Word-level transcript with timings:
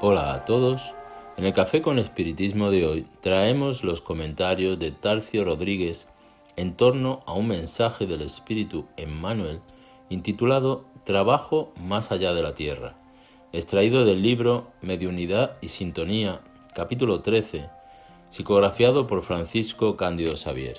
Hola 0.00 0.32
a 0.32 0.44
todos. 0.44 0.94
En 1.36 1.44
el 1.44 1.52
Café 1.52 1.82
con 1.82 1.98
Espiritismo 1.98 2.70
de 2.70 2.86
hoy 2.86 3.06
traemos 3.20 3.82
los 3.82 4.00
comentarios 4.00 4.78
de 4.78 4.92
Tarcio 4.92 5.44
Rodríguez 5.44 6.06
en 6.54 6.76
torno 6.76 7.24
a 7.26 7.32
un 7.32 7.48
mensaje 7.48 8.06
del 8.06 8.22
Espíritu 8.22 8.86
Emmanuel 8.96 9.60
intitulado 10.08 10.84
Trabajo 11.02 11.72
más 11.80 12.12
allá 12.12 12.32
de 12.32 12.42
la 12.44 12.54
Tierra, 12.54 12.94
extraído 13.52 14.04
del 14.04 14.22
libro 14.22 14.68
Mediunidad 14.82 15.56
y 15.60 15.66
Sintonía, 15.66 16.42
capítulo 16.76 17.20
13, 17.20 17.68
psicografiado 18.30 19.08
por 19.08 19.22
Francisco 19.22 19.96
Cándido 19.96 20.36
Xavier. 20.36 20.76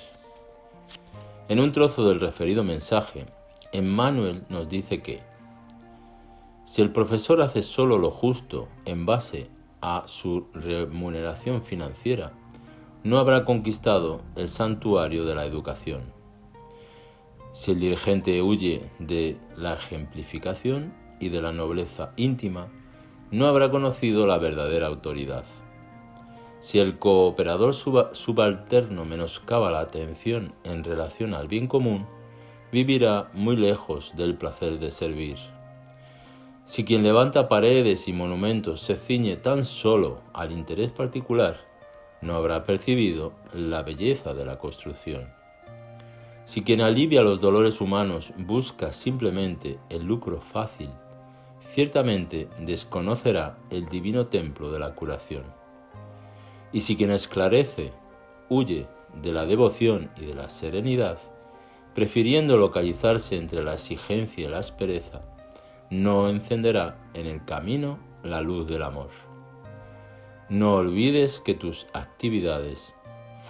En 1.50 1.60
un 1.60 1.72
trozo 1.72 2.08
del 2.08 2.20
referido 2.20 2.64
mensaje, 2.64 3.26
Emmanuel 3.70 4.44
nos 4.48 4.70
dice 4.70 5.02
que 5.02 5.20
si 6.70 6.82
el 6.82 6.92
profesor 6.92 7.42
hace 7.42 7.62
solo 7.64 7.98
lo 7.98 8.12
justo 8.12 8.68
en 8.84 9.04
base 9.04 9.50
a 9.80 10.04
su 10.06 10.46
remuneración 10.54 11.62
financiera, 11.62 12.32
no 13.02 13.18
habrá 13.18 13.44
conquistado 13.44 14.20
el 14.36 14.46
santuario 14.46 15.24
de 15.24 15.34
la 15.34 15.46
educación. 15.46 16.12
Si 17.50 17.72
el 17.72 17.80
dirigente 17.80 18.40
huye 18.40 18.88
de 19.00 19.36
la 19.56 19.74
ejemplificación 19.74 20.94
y 21.18 21.30
de 21.30 21.42
la 21.42 21.50
nobleza 21.50 22.12
íntima, 22.14 22.68
no 23.32 23.46
habrá 23.46 23.72
conocido 23.72 24.28
la 24.28 24.38
verdadera 24.38 24.86
autoridad. 24.86 25.46
Si 26.60 26.78
el 26.78 27.00
cooperador 27.00 27.74
subalterno 27.74 29.04
menoscaba 29.04 29.72
la 29.72 29.80
atención 29.80 30.54
en 30.62 30.84
relación 30.84 31.34
al 31.34 31.48
bien 31.48 31.66
común, 31.66 32.06
vivirá 32.70 33.28
muy 33.34 33.56
lejos 33.56 34.14
del 34.14 34.36
placer 34.36 34.78
de 34.78 34.92
servir. 34.92 35.36
Si 36.70 36.84
quien 36.84 37.02
levanta 37.02 37.48
paredes 37.48 38.06
y 38.06 38.12
monumentos 38.12 38.80
se 38.80 38.94
ciñe 38.94 39.36
tan 39.36 39.64
solo 39.64 40.20
al 40.32 40.52
interés 40.52 40.92
particular, 40.92 41.56
no 42.22 42.36
habrá 42.36 42.62
percibido 42.62 43.32
la 43.52 43.82
belleza 43.82 44.34
de 44.34 44.44
la 44.44 44.56
construcción. 44.56 45.34
Si 46.44 46.62
quien 46.62 46.80
alivia 46.80 47.22
los 47.22 47.40
dolores 47.40 47.80
humanos 47.80 48.32
busca 48.38 48.92
simplemente 48.92 49.80
el 49.88 50.04
lucro 50.04 50.40
fácil, 50.40 50.90
ciertamente 51.72 52.46
desconocerá 52.60 53.58
el 53.70 53.86
divino 53.86 54.28
templo 54.28 54.70
de 54.70 54.78
la 54.78 54.94
curación. 54.94 55.42
Y 56.72 56.82
si 56.82 56.94
quien 56.94 57.10
esclarece 57.10 57.90
huye 58.48 58.86
de 59.20 59.32
la 59.32 59.44
devoción 59.44 60.12
y 60.16 60.24
de 60.24 60.36
la 60.36 60.48
serenidad, 60.48 61.18
prefiriendo 61.96 62.56
localizarse 62.56 63.36
entre 63.36 63.64
la 63.64 63.72
exigencia 63.72 64.46
y 64.46 64.48
la 64.48 64.58
aspereza, 64.58 65.22
no 65.90 66.28
encenderá 66.28 66.96
en 67.14 67.26
el 67.26 67.44
camino 67.44 67.98
la 68.22 68.40
luz 68.40 68.68
del 68.68 68.84
amor. 68.84 69.10
No 70.48 70.74
olvides 70.74 71.40
que 71.40 71.54
tus 71.54 71.88
actividades 71.92 72.96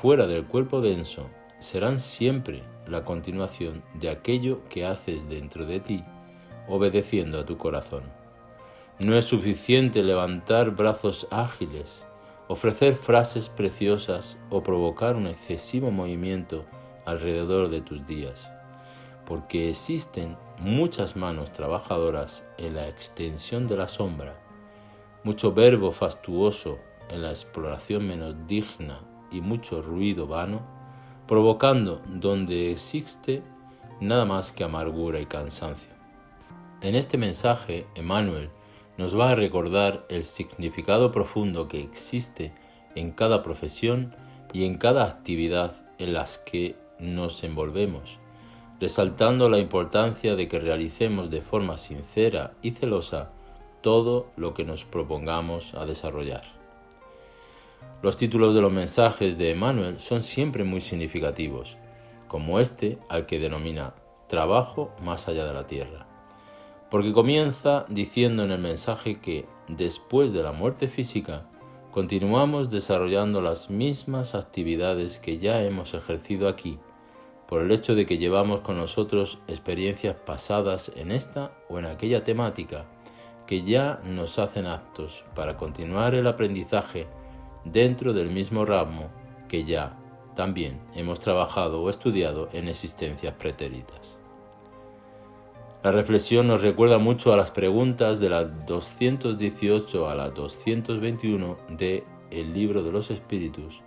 fuera 0.01 0.27
del 0.27 0.47
cuerpo 0.47 0.81
denso 0.81 1.29
serán 1.59 1.99
siempre 1.99 2.63
la 2.87 3.05
continuación 3.05 3.85
de 3.93 4.09
aquello 4.09 4.67
que 4.71 4.87
haces 4.87 5.29
dentro 5.29 5.67
de 5.67 5.81
ti, 5.81 6.03
obedeciendo 6.67 7.39
a 7.39 7.45
tu 7.45 7.59
corazón. 7.59 8.05
No 8.99 9.15
es 9.17 9.27
suficiente 9.27 10.03
levantar 10.03 10.71
brazos 10.71 11.29
ágiles, 11.31 12.07
ofrecer 12.49 12.95
frases 12.95 13.51
preciosas 13.51 14.39
o 14.49 14.63
provocar 14.63 15.15
un 15.17 15.27
excesivo 15.27 15.91
movimiento 15.91 16.65
alrededor 17.05 17.69
de 17.69 17.83
tus 17.83 18.07
días 18.07 18.51
porque 19.31 19.71
existen 19.71 20.37
muchas 20.59 21.15
manos 21.15 21.53
trabajadoras 21.53 22.45
en 22.59 22.75
la 22.75 22.89
extensión 22.89 23.69
de 23.69 23.77
la 23.77 23.87
sombra, 23.87 24.35
mucho 25.23 25.53
verbo 25.53 25.93
fastuoso 25.93 26.81
en 27.09 27.23
la 27.23 27.31
exploración 27.31 28.09
menos 28.09 28.35
digna 28.49 28.99
y 29.31 29.41
mucho 29.41 29.83
ruido 29.83 30.27
vano, 30.27 30.63
provocando 31.29 32.03
donde 32.09 32.73
existe 32.73 33.45
nada 34.01 34.25
más 34.25 34.51
que 34.51 34.65
amargura 34.65 35.21
y 35.21 35.27
cansancio. 35.27 35.91
En 36.81 36.97
este 36.97 37.17
mensaje, 37.17 37.87
Emmanuel 37.95 38.51
nos 38.99 39.17
va 39.17 39.31
a 39.31 39.37
recordar 39.37 40.07
el 40.09 40.25
significado 40.25 41.13
profundo 41.13 41.69
que 41.69 41.81
existe 41.81 42.53
en 42.97 43.13
cada 43.13 43.45
profesión 43.45 44.13
y 44.53 44.65
en 44.65 44.77
cada 44.77 45.05
actividad 45.05 45.87
en 45.99 46.15
las 46.15 46.39
que 46.39 46.75
nos 46.99 47.45
envolvemos 47.45 48.19
resaltando 48.81 49.51
la 49.51 49.59
importancia 49.59 50.35
de 50.35 50.49
que 50.49 50.59
realicemos 50.59 51.31
de 51.31 51.43
forma 51.43 51.77
sincera 51.77 52.55
y 52.63 52.71
celosa 52.71 53.31
todo 53.83 54.29
lo 54.37 54.55
que 54.55 54.65
nos 54.65 54.85
propongamos 54.85 55.75
a 55.75 55.85
desarrollar. 55.85 56.43
Los 58.03 58.17
títulos 58.17 58.55
de 58.55 58.63
los 58.63 58.73
mensajes 58.73 59.37
de 59.37 59.51
Emmanuel 59.51 59.99
son 59.99 60.23
siempre 60.23 60.65
muy 60.65 60.81
significativos, 60.81 61.77
como 62.27 62.59
este 62.59 62.99
al 63.09 63.27
que 63.27 63.39
denomina 63.39 63.95
Trabajo 64.29 64.93
más 65.03 65.27
allá 65.27 65.45
de 65.45 65.53
la 65.53 65.67
tierra, 65.67 66.07
porque 66.89 67.13
comienza 67.13 67.85
diciendo 67.89 68.45
en 68.45 68.53
el 68.53 68.61
mensaje 68.61 69.19
que 69.19 69.45
después 69.67 70.33
de 70.33 70.45
la 70.45 70.53
muerte 70.53 70.87
física 70.87 71.49
continuamos 71.91 72.71
desarrollando 72.71 73.43
las 73.43 73.71
mismas 73.71 74.37
actividades 74.37 75.19
que 75.19 75.39
ya 75.39 75.65
hemos 75.65 75.95
ejercido 75.95 76.47
aquí 76.47 76.79
por 77.51 77.63
el 77.63 77.73
hecho 77.73 77.97
de 77.97 78.07
que 78.07 78.17
llevamos 78.17 78.61
con 78.61 78.79
nosotros 78.79 79.41
experiencias 79.49 80.15
pasadas 80.15 80.93
en 80.95 81.11
esta 81.11 81.51
o 81.69 81.81
en 81.81 81.87
aquella 81.87 82.23
temática 82.23 82.87
que 83.49 83.63
ya 83.63 84.01
nos 84.05 84.39
hacen 84.39 84.67
aptos 84.67 85.25
para 85.35 85.57
continuar 85.57 86.15
el 86.15 86.29
aprendizaje 86.29 87.09
dentro 87.65 88.13
del 88.13 88.31
mismo 88.31 88.65
ramo 88.65 89.09
que 89.49 89.65
ya 89.65 89.99
también 90.37 90.81
hemos 90.95 91.19
trabajado 91.19 91.83
o 91.83 91.91
estudiado 91.91 92.49
en 92.53 92.69
existencias 92.69 93.35
pretéritas. 93.35 94.17
La 95.83 95.91
reflexión 95.91 96.47
nos 96.47 96.63
recuerda 96.63 96.99
mucho 96.99 97.33
a 97.33 97.37
las 97.37 97.51
preguntas 97.51 98.21
de 98.21 98.31
la 98.31 98.45
218 98.45 100.09
a 100.09 100.15
la 100.15 100.31
221 100.31 101.57
de 101.71 102.05
El 102.31 102.55
libro 102.55 102.85
de 102.85 102.93
los 102.93 103.11
espíritus 103.11 103.83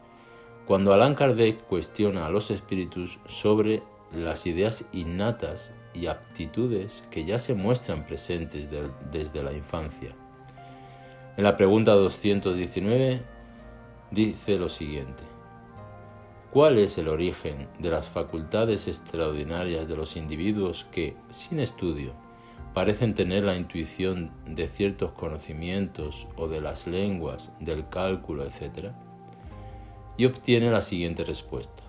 cuando 0.65 0.93
Allan 0.93 1.15
Kardec 1.15 1.61
cuestiona 1.67 2.25
a 2.25 2.29
los 2.29 2.49
espíritus 2.51 3.19
sobre 3.25 3.83
las 4.13 4.45
ideas 4.45 4.85
innatas 4.93 5.73
y 5.93 6.07
aptitudes 6.07 7.03
que 7.11 7.25
ya 7.25 7.37
se 7.37 7.53
muestran 7.53 8.05
presentes 8.05 8.69
desde 9.11 9.43
la 9.43 9.53
infancia. 9.53 10.11
En 11.35 11.43
la 11.43 11.57
pregunta 11.57 11.93
219 11.93 13.21
dice 14.11 14.57
lo 14.57 14.69
siguiente. 14.69 15.23
¿Cuál 16.51 16.77
es 16.77 16.99
el 16.99 17.07
origen 17.07 17.67
de 17.79 17.89
las 17.89 18.07
facultades 18.07 18.87
extraordinarias 18.87 19.87
de 19.87 19.97
los 19.97 20.15
individuos 20.15 20.85
que, 20.91 21.15
sin 21.31 21.59
estudio, 21.59 22.13
parecen 22.75 23.15
tener 23.15 23.43
la 23.43 23.57
intuición 23.57 24.31
de 24.45 24.67
ciertos 24.67 25.13
conocimientos 25.13 26.27
o 26.37 26.47
de 26.47 26.61
las 26.61 26.85
lenguas, 26.85 27.51
del 27.59 27.89
cálculo, 27.89 28.45
etcétera? 28.45 28.93
Y 30.17 30.25
obtiene 30.25 30.71
la 30.71 30.81
siguiente 30.81 31.23
respuesta. 31.23 31.83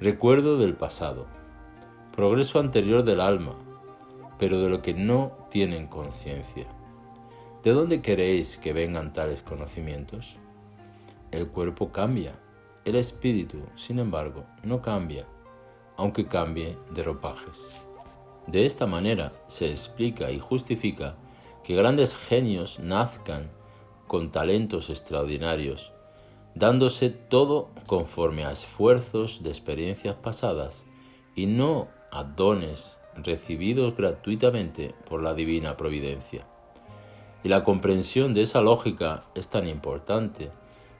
Recuerdo 0.00 0.58
del 0.58 0.74
pasado, 0.74 1.26
progreso 2.14 2.58
anterior 2.58 3.04
del 3.04 3.20
alma, 3.20 3.54
pero 4.38 4.60
de 4.60 4.68
lo 4.68 4.82
que 4.82 4.92
no 4.92 5.32
tienen 5.50 5.86
conciencia. 5.86 6.66
¿De 7.62 7.70
dónde 7.70 8.02
queréis 8.02 8.58
que 8.58 8.72
vengan 8.72 9.12
tales 9.12 9.40
conocimientos? 9.40 10.36
El 11.30 11.48
cuerpo 11.48 11.92
cambia, 11.92 12.38
el 12.84 12.96
espíritu, 12.96 13.62
sin 13.76 13.98
embargo, 13.98 14.44
no 14.62 14.82
cambia, 14.82 15.26
aunque 15.96 16.26
cambie 16.26 16.76
de 16.94 17.02
ropajes. 17.02 17.80
De 18.46 18.66
esta 18.66 18.86
manera 18.86 19.32
se 19.46 19.70
explica 19.70 20.30
y 20.30 20.38
justifica 20.38 21.16
que 21.62 21.74
grandes 21.74 22.14
genios 22.14 22.78
nazcan 22.78 23.50
con 24.06 24.30
talentos 24.30 24.90
extraordinarios 24.90 25.93
dándose 26.54 27.10
todo 27.10 27.70
conforme 27.86 28.44
a 28.44 28.52
esfuerzos 28.52 29.42
de 29.42 29.50
experiencias 29.50 30.14
pasadas 30.14 30.86
y 31.34 31.46
no 31.46 31.88
a 32.10 32.24
dones 32.24 33.00
recibidos 33.16 33.96
gratuitamente 33.96 34.94
por 35.08 35.22
la 35.22 35.34
divina 35.34 35.76
providencia. 35.76 36.46
Y 37.42 37.48
la 37.48 37.64
comprensión 37.64 38.32
de 38.32 38.42
esa 38.42 38.60
lógica 38.60 39.24
es 39.34 39.48
tan 39.48 39.68
importante 39.68 40.50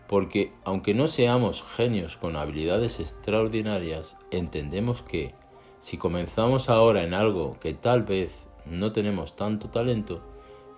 porque 0.09 0.53
aunque 0.65 0.93
no 0.93 1.07
seamos 1.07 1.63
genios 1.63 2.17
con 2.17 2.37
habilidades 2.37 3.01
extraordinarias, 3.01 4.19
entendemos 4.31 5.03
que 5.03 5.35
si 5.79 5.97
comenzamos 5.97 6.69
ahora 6.69 7.05
en 7.05 7.15
algo 7.15 7.57
que 7.61 7.73
tal 7.73 8.03
vez 8.03 8.47
no 8.67 8.93
tenemos 8.93 9.35
tanto 9.35 9.69
talento, 9.69 10.21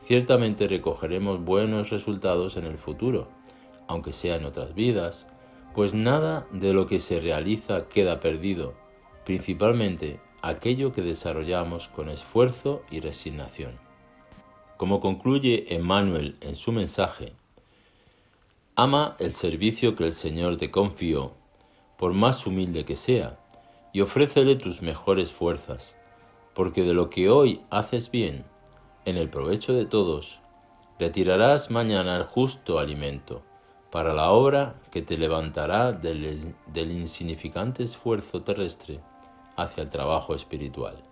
ciertamente 0.01 0.69
recogeremos 0.69 1.45
buenos 1.45 1.91
resultados 1.91 2.57
en 2.57 2.67
el 2.67 2.79
futuro 2.79 3.36
aunque 3.89 4.13
sea 4.13 4.37
en 4.37 4.45
otras 4.45 4.75
vidas, 4.75 5.27
pues 5.75 5.95
nada 5.95 6.47
de 6.53 6.73
lo 6.73 6.87
que 6.87 7.01
se 7.01 7.21
realiza 7.21 7.89
queda 7.89 8.19
perdido, 8.21 8.75
principalmente 9.25 10.21
aquello 10.41 10.93
que 10.93 11.03
desarrollamos 11.03 11.89
con 11.89 12.09
esfuerzo 12.09 12.83
y 12.91 13.01
resignación. 13.01 13.79
Como 14.77 15.01
concluye 15.01 15.75
Emmanuel 15.75 16.37
en 16.41 16.57
su 16.57 16.73
mensaje, 16.73 17.35
ama 18.75 19.17
el 19.19 19.33
servicio 19.33 19.97
que 19.97 20.05
el 20.05 20.13
Señor 20.13 20.57
te 20.57 20.71
confió, 20.71 21.33
por 21.97 22.13
más 22.13 22.47
humilde 22.47 22.85
que 22.85 22.97
sea, 22.97 23.39
y 23.93 24.03
ofrécele 24.03 24.57
tus 24.57 24.83
mejores 24.83 25.33
fuerzas, 25.33 25.97
porque 26.55 26.83
de 26.83 26.95
lo 26.95 27.11
que 27.11 27.31
hoy 27.31 27.61
haces 27.71 28.11
bien, 28.11 28.45
en 29.05 29.17
el 29.17 29.31
provecho 29.31 29.73
de 29.73 29.87
todos, 29.87 30.41
retirarás 30.99 31.71
mañana 31.71 32.17
el 32.17 32.25
justo 32.25 32.79
alimento 32.79 33.43
para 33.97 34.13
la 34.13 34.31
obra 34.31 34.75
que 34.91 35.01
te 35.01 35.17
levantará 35.17 35.91
del, 35.91 36.55
del 36.67 36.91
insignificante 36.91 37.83
esfuerzo 37.83 38.43
terrestre 38.43 39.01
hacia 39.57 39.85
el 39.85 39.89
trabajo 39.89 40.35
espiritual. 40.35 41.03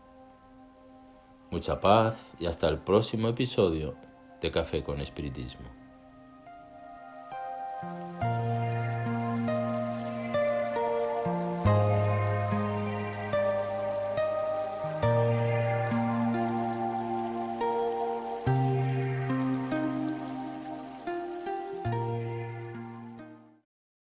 Mucha 1.50 1.80
paz 1.80 2.14
y 2.38 2.44
hasta 2.44 2.68
el 2.68 2.76
próximo 2.76 3.28
episodio 3.28 3.94
de 4.42 4.50
Café 4.50 4.82
con 4.82 5.00
Espiritismo. 5.00 5.83